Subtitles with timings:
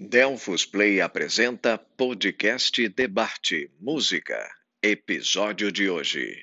[0.00, 4.48] Delfos Play apresenta podcast Debate Música.
[4.80, 6.40] Episódio de hoje.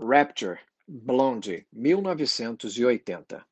[0.00, 3.46] Rapture, Blonde, 1980.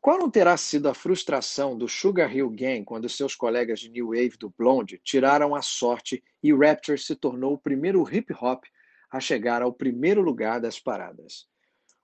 [0.00, 4.06] Qual não terá sido a frustração do Sugar Hill Gang quando seus colegas de New
[4.06, 8.64] Wave do Blonde tiraram a sorte e Rapture se tornou o primeiro hip hop
[9.10, 11.46] a chegar ao primeiro lugar das paradas?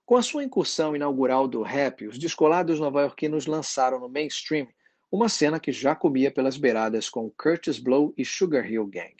[0.05, 4.67] Com a sua incursão inaugural do rap, os descolados nova-iorquinos lançaram no mainstream
[5.11, 9.15] uma cena que já comia pelas beiradas com Curtis Blow e Sugar Hill Gang.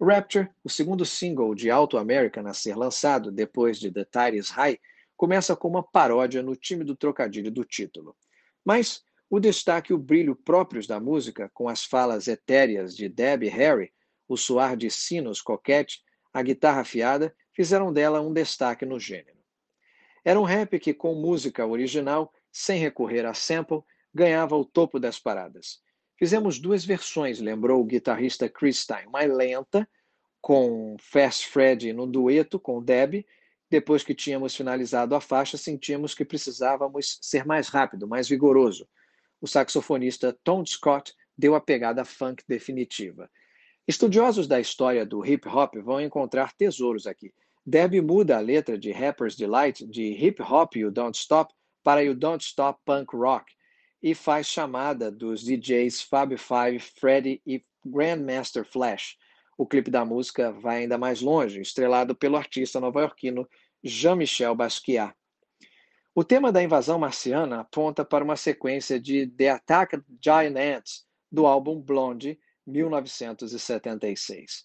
[0.00, 4.50] Rapture, o segundo single de Alto American a ser lançado depois de The Tide is
[4.50, 4.80] High,
[5.16, 8.16] começa com uma paródia no time do trocadilho do título.
[8.64, 13.48] Mas o destaque e o brilho próprios da música, com as falas etéreas de Debbie
[13.48, 13.92] Harry,
[14.26, 19.38] o soar de sinos coquete, a guitarra afiada, fizeram dela um destaque no gênero.
[20.24, 23.82] Era um rap que, com música original, sem recorrer a sample,
[24.14, 25.80] ganhava o topo das paradas.
[26.18, 29.88] Fizemos duas versões, lembrou o guitarrista Chris Stein, uma lenta,
[30.40, 33.24] com Fast Fred no dueto com Deb.
[33.70, 38.88] Depois que tínhamos finalizado a faixa, sentíamos que precisávamos ser mais rápido, mais vigoroso.
[39.40, 43.30] O saxofonista Tom Scott deu a pegada funk definitiva.
[43.86, 47.32] Estudiosos da história do hip hop vão encontrar tesouros aqui.
[47.64, 52.14] Deb muda a letra de Rapper's Delight de hip hop You Don't Stop para You
[52.14, 53.52] Don't Stop Punk Rock
[54.02, 59.16] e faz chamada dos DJs Fab Five, Freddy e Grandmaster Flash.
[59.56, 63.48] O clipe da música vai ainda mais longe, estrelado pelo artista nova-iorquino
[63.82, 65.14] Jean-Michel Basquiat.
[66.14, 71.04] O tema da invasão marciana aponta para uma sequência de The Attack of Giant Ants
[71.30, 74.64] do álbum Blonde, 1976.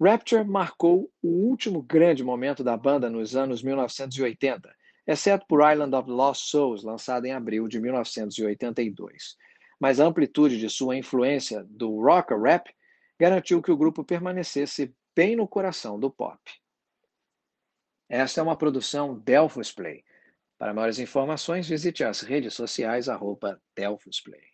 [0.00, 4.74] Rapture marcou o último grande momento da banda nos anos 1980
[5.06, 9.36] exceto por Island of Lost Souls, lançado em abril de 1982.
[9.80, 12.72] Mas a amplitude de sua influência do rock rap
[13.18, 16.40] garantiu que o grupo permanecesse bem no coração do pop.
[18.08, 20.04] Esta é uma produção Delphos Play.
[20.58, 24.42] Para maiores informações, visite as redes sociais arroba Delphos Play.